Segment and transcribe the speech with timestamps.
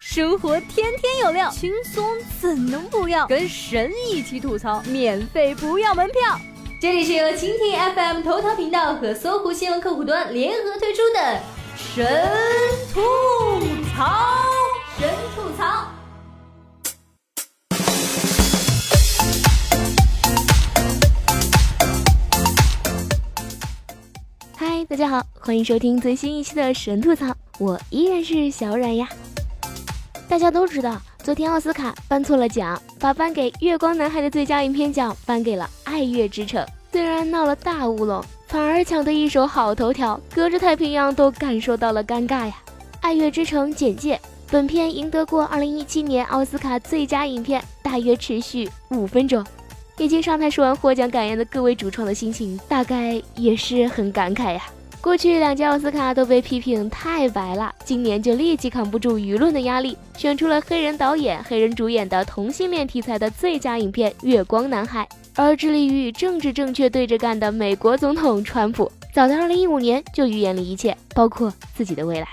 [0.00, 2.08] 生活天天有料，轻松
[2.40, 3.26] 怎能不要？
[3.26, 6.38] 跟神一起吐槽，免费不要门票。
[6.80, 11.40] 这里是由蜻蜓 FM 头条频道和搜狐新闻客户端联合推出的
[11.76, 12.06] 神
[12.94, 13.00] 吐
[13.92, 14.44] 槽，
[15.00, 15.88] 神吐槽。
[24.56, 29.08] 嗨，大家好，欢迎收听最新一期的神吐槽，我依然是小冉呀。
[30.28, 36.62] 大家都知道，昨天奥斯卡颁错了奖，把颁给《月光男孩》的最佳影片奖颁给了《爱乐之城》。
[36.92, 42.54] 虽然闹了大乌龙，反而抢得一手好头条，隔着太平洋都感受到了尴尬呀。
[43.00, 49.42] 《爱乐之城》简介：本片赢得过2017年奥斯卡最佳影片，大约持续五分钟。
[49.96, 54.62] 已经上台说完获奖感言的各位主创的心情，大概也是很感慨呀。
[55.00, 65.08] 过去两届奥斯卡都被批评太白了，今年就立即扛不住舆论的压力，选出了黑人导演、黑人主演的同性恋题材的最佳影片《月光男孩》。
[65.40, 72.26] 而致力于与政治正确对着干的美国总统川普，早在2015年就预言了一切，包括自己的未来。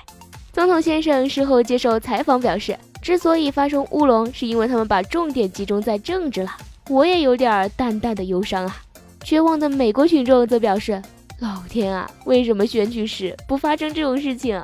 [0.51, 6.49] 总统先生事后接受采访表示，之所以发生乌龙，是因为他们把重点集中在政治了。
[6.89, 8.75] 我也有点淡淡的忧伤啊。
[9.23, 10.99] 绝望的美国群众则表示。
[11.45, 14.59] 老天啊，为什么选举时不发生这种事情？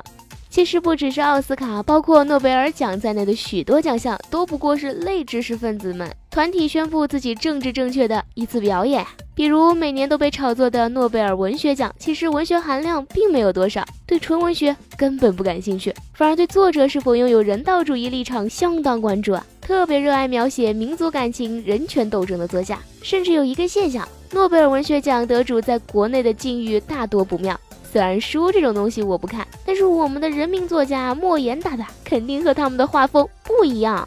[0.50, 9.06] 其实不只是奥斯卡，包括诺贝尔奖在内的许多奖项，都不过是类知识分子们团体宣布自己政治正确的一次表演。
[9.32, 19.46] 比如每年都被炒作的诺贝尔文学奖，其实文学含量并没有多少，对纯文学根本不感兴趣，反而对作者是否拥有人道主义立场相当关注啊！
[19.62, 24.06] 特别热爱描写民族感情、人权斗争的作家，甚至有一个现象。
[24.32, 27.58] 诺贝尔文学奖得主在国内的境遇大多不妙。
[27.90, 34.06] 虽然书这种东西我不看，但是我们的人民作家莫言大大肯定和他们的画风不一样。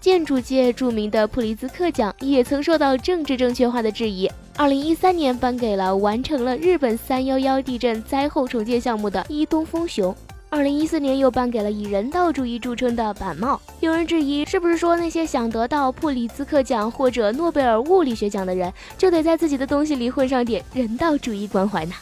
[0.00, 4.30] 建筑界著名的普利兹克奖也曾受到政治正确化的质疑。
[4.56, 10.14] 二零一三年颁给了完成了日本三幺幺地震灾后重建项目的伊东丰雄。
[10.52, 13.60] 二零一四年又颁给了以人道主义著称的板帽。
[13.78, 21.94] 有人质疑，是不是说那些想得到普利兹克奖或者诺贝尔物理学奖的人，就得在自己的东西里混上点人道主义关怀呢？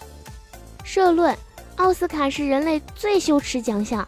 [0.83, 1.37] 社论：
[1.77, 4.07] 奥斯卡是人类最羞耻奖项。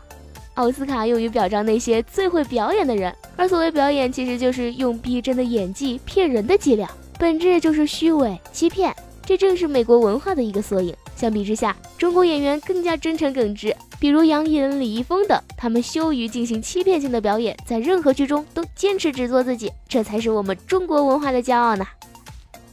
[0.54, 8.94] 奥斯卡用于表彰那些最会表演的人，而所谓表演，其实就是用逼真的演技骗人的伎俩，本质就是虚伪欺骗。
[9.22, 10.94] 这正是美国文化的一个缩影。
[11.14, 21.86] 相比之下，中国演员更加真诚耿直，比如杨颖、李易峰等，他们羞于进行欺骗性的表演，在任何剧中都坚持只做自己，这才是我们中国文化的骄傲呢。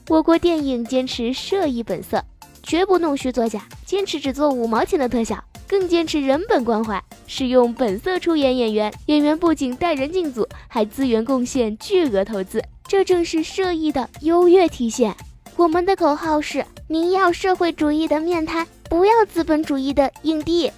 [0.07, 2.23] 我国电影坚持摄影本色，
[2.63, 5.37] 绝不弄虚作假，坚持只做五毛钱的特效，
[5.67, 15.13] 更坚持人本关怀，使用本色出演演员，演员不仅带人进组，还资源贡献巨额投资，这正是摄影的优越体现。
[15.57, 20.71] 我们的口号是：您要社会主义的面瘫，不要资本主义的影帝。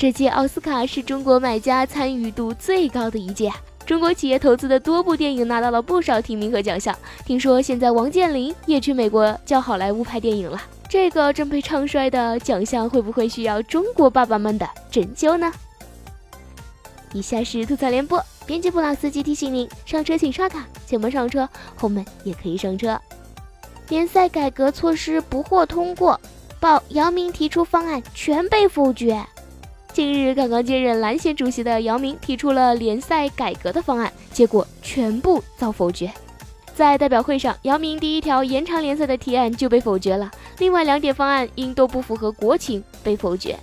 [0.00, 3.52] 这届奥斯卡是中国买家参与度最高的一届，
[3.84, 6.98] 中国企业投资的多部电影拿到了不少提名和奖项。
[7.26, 10.58] 听说现在王健林也去美国教好莱坞拍电影了，
[10.88, 15.52] 这个正被唱衰的奖项会不会需要中国爸爸们的拯救呢？
[17.12, 21.46] 以下是吐槽联播，编辑布拉斯基提醒您：上车请刷卡，前门上车，
[21.76, 22.98] 后门也可以上车。
[23.90, 26.18] 联赛改革措施不获通过，
[26.58, 29.22] 报姚明提出方案全被否决。
[29.92, 36.10] 近日，刚刚接任篮协主席的姚明提出了联赛改革的方案，结果全部遭否决。
[36.74, 43.58] 在代表会上，姚明第一条延长联赛的提案就被否决了，另外两点方案因都不符合国情被否决。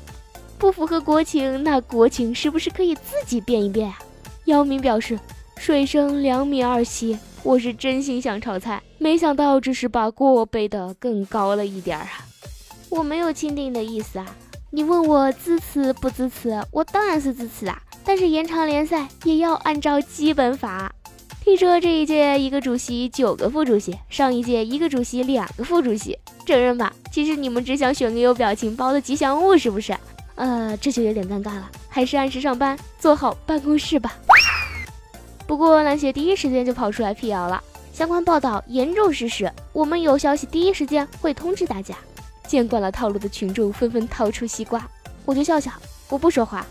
[0.58, 3.98] 不符合国情，那国情是不是可以自己变一变啊？
[4.46, 5.18] 姚明表示
[5.58, 12.26] ：“水深两米二七。”我是真心想炒菜，没想到只是把锅背得更高了一点儿啊！
[12.90, 14.26] 我没有钦定的意思啊！
[14.70, 16.62] 你问我支持不支持？
[16.72, 17.82] 我当然是支持啊！
[18.04, 20.94] 但是延长联赛也要按照基本法。
[21.42, 26.92] 听说这一届一个主席九个副主席，上一届一个主席两个副主席，承认吧？
[27.14, 29.96] 其实你们只想选个有表情包的吉祥物，是不是？
[30.36, 34.16] 呃，这就有点尴尬了，还是按时上班，做好办公室吧。
[35.48, 37.64] 不过篮协第一时间就跑出来辟谣了，
[37.94, 41.96] 相关报道严重失实，我们有消息第一时间会通知大家。
[42.48, 44.88] 见惯了套路的群众纷纷掏出西瓜，
[45.26, 45.72] 我就笑笑，
[46.10, 46.66] 我不说话。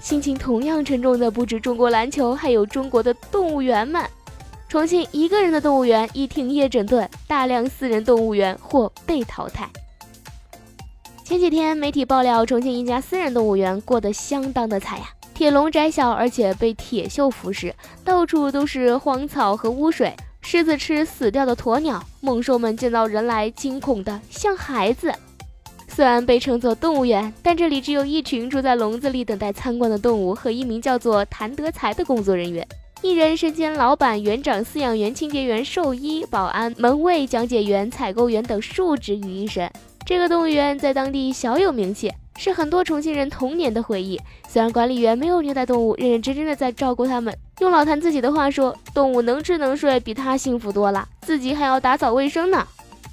[0.00, 4.04] 心情同样沉重的不止中国篮球，还有中国的动物园们。
[4.68, 9.68] 重庆一个人的动物园已停业整顿，大量私人动物园或被淘汰。
[11.24, 17.72] 前几天媒体爆料，重庆一家私人动物园过得相当的惨呀，铁笼窄小，而且被铁锈腐蚀，
[18.04, 20.14] 到处都是荒草和污水。
[20.48, 25.12] 狮子吃死掉的鸵鸟，猛兽们见到人来惊恐的像孩子。
[25.88, 32.64] 虽然被称作动物园，但这里只有一群住在笼子里等待参观的动物和一名叫做谭德才的工作人员。
[33.02, 39.68] 一人身兼老板、园长、饲养员、清洁员、兽医、保安、门卫、讲解员、采购员等数职于一身。
[40.06, 44.16] 这个动物园在当地小有名气，是很多重庆人童年的回忆。
[44.48, 47.36] 虽然管理员没有虐待动物，认认真真的在照顾他们。
[47.60, 52.66] 用老谭自己的话说，动物能吃能睡，比他幸福多了，自己还要打扫卫生呢。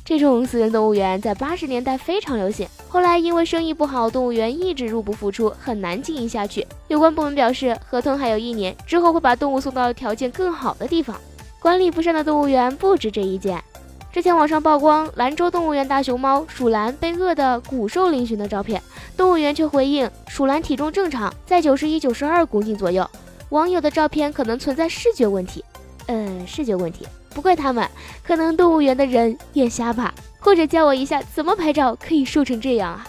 [0.04, 6.68] 这种私人动物园在八十年代非常流行，后来因为生意不好，动物园一直入不敷出，很难经营下去。
[6.90, 11.16] 有关部门表示，合同还有一年，之后会把动物送到条件更好的地方。
[11.62, 13.63] 管理不善的动物园不止这一件。
[14.12, 18.84] 之前网上曝光兰州动物园大熊猫鼠兰被饿得骨瘦嶙峋的照片，
[19.16, 23.10] 动物园却回应鼠兰体重正常，在九十一、九十二公斤左右。
[23.54, 25.64] 网友的照片可能存在视觉问题，
[26.08, 27.88] 呃，视觉问题不怪他们，
[28.24, 30.12] 可能动物园的人也瞎吧。
[30.40, 33.08] 或者教我一下怎么拍照可以瘦成这样啊？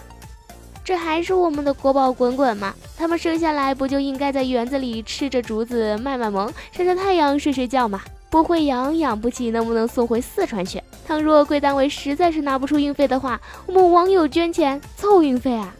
[0.83, 2.75] 这还是我们的国宝滚滚吗？
[2.95, 8.03] 他们生下来不就应该在园子里吃着竹子卖卖萌，晒晒太阳睡睡觉吗？
[8.29, 10.79] 不会养养不起，能不能送回四川去？
[11.07, 15.73] 倘若贵单位实在是拿不出运费的话，我们网友捐钱凑运费啊！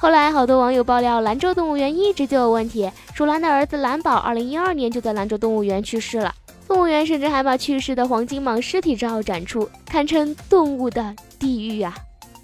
[0.00, 2.88] 后来好多网友爆料，兰州动物园一直就有问题。
[3.14, 6.32] 鼠兰的儿子蓝宝，二零一二年就在兰州动物园去世了。
[6.68, 11.92] 动物园甚至还把去世的黄金蟒尸体照展出，堪称动物的地狱啊！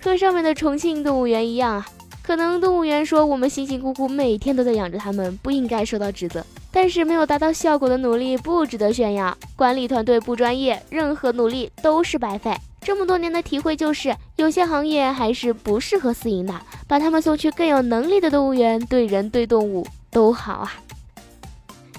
[0.03, 1.87] 和上面的重庆动物园一样啊。
[2.25, 6.45] 可能动物园说我们辛辛苦苦每天都在养着它们，不应该受到指责。
[6.73, 12.53] 但是没有达到效果的努力不值得炫耀，管理团队不专业，任何努力都是白费。
[12.85, 16.55] 这么多年的体会就是，有些行业还是不适合私营的，
[16.87, 20.75] 把他们送去更有能力的动物园，对人对动物都好啊。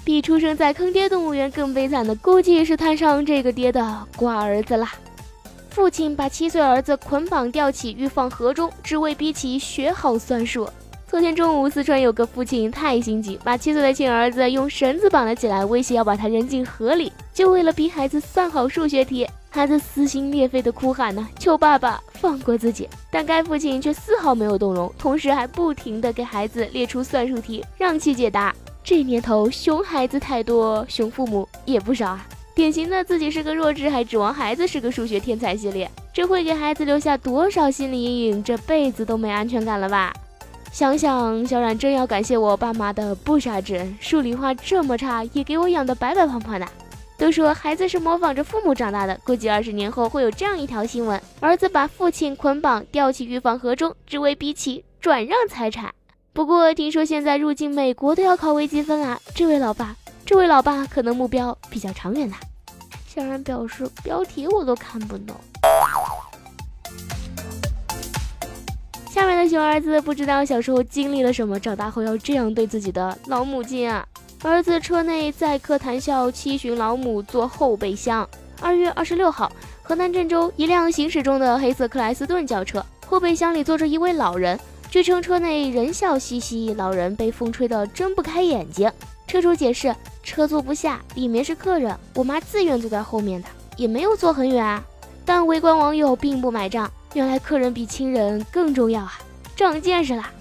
[0.04, 4.92] 比出生在坑爹动物园更悲惨的，估计是摊上这个爹的瓜儿子啦。
[5.70, 10.68] 父亲把七岁儿子捆绑吊起，欲放河中，只为逼其学好算术。
[11.08, 19.28] 昨天中午，四川有个父亲太心急，把七岁的亲儿子用绳子绑了起来，威胁要把他扔进河里，就为了逼孩子算好数学题。
[19.56, 22.86] 孩子撕心裂肺的哭喊呢，求爸爸放过自己。
[23.10, 28.54] 但该父亲却丝毫没有动容，同时还不停地给孩子列出算术题，让其解答。
[28.84, 32.26] 这年头，熊孩子太多，熊父母也不少啊。
[32.54, 38.44] 典型的自己是个弱智，还指望孩子是个数学天才系列，这会给孩子留下多少心理阴影？
[38.44, 40.12] 这辈子都没安全感了吧？
[40.70, 46.66] 想想小冉真要感谢我爸妈的不杀之恩，数理化这么差也给我养得白白胖胖的。
[47.18, 55.92] 都说孩子是模仿着父母长大的，估计二十年后会有这样一条新闻：儿子把父亲捆绑吊起预防河中，只为逼其转让财产。
[56.32, 59.96] 不过听说现在入境美国都要考微积分啊，这位老爸。
[60.26, 62.36] 这位老爸可能目标比较长远呐。
[63.06, 65.34] 小然表示标题我都看不懂。
[69.08, 74.06] 下面的熊儿子不知道小时候经历了什么，长大后要这样对自己的老母亲啊！
[74.42, 78.28] 儿子车内载客谈笑，七旬老母坐后备箱。
[78.60, 79.50] 二月二十六号，
[79.82, 84.58] 河南郑州一辆行驶中的黑色克莱斯顿轿车，后备箱里坐着一位老人，
[84.90, 88.90] 据称车内人笑嘻嘻，老人被风吹得睁不开眼睛。
[89.26, 89.94] 车主解释。
[90.22, 94.82] 车坐不下，里面是客人，我妈自愿坐在后面的，也没有坐很远啊。
[95.24, 99.20] 但围观网友并不买账，原来客人比亲人更重要啊，
[99.54, 100.32] 长见识啦！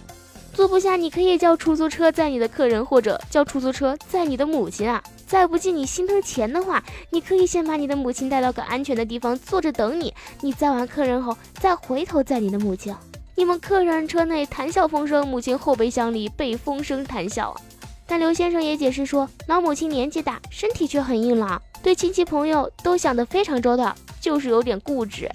[0.55, 5.03] 坐不下，你可以叫出租车载你的客人，或者叫出租车载你的母亲啊。
[5.27, 12.95] 再不济你心疼钱的话，你可以先把你的母亲带到个安全的地方坐着等你，你载完客人后再回头载你的母亲。
[13.35, 17.59] 你们客人车内谈笑风生，母亲后备箱里被风声谈笑啊。
[18.07, 25.29] 但刘先生也解释说，老母亲年纪大，身体却很硬朗，对亲戚朋友都想得非常周到，就是有点固执。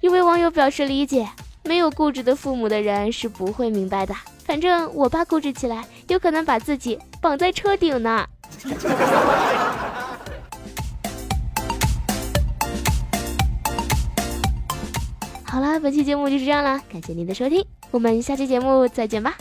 [0.00, 1.28] 一位网友表示理解，
[1.62, 4.14] 没有固执的父母的人是不会明白的。
[4.52, 8.28] 反正我爸固执起来，有可能把自己绑在车顶呢。
[15.42, 19.38] 好啦，本期节目就是这样啦，感谢您的收听，我们下期节目再见吧。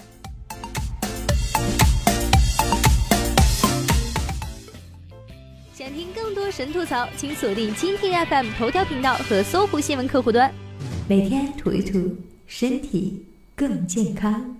[5.73, 10.49] 想听更多神吐槽，请锁定蜻蜓 FM 头条频道和搜狐新闻客户端，
[11.09, 12.15] 每天吐一吐，
[12.47, 13.25] 身体
[13.57, 14.55] 更健康。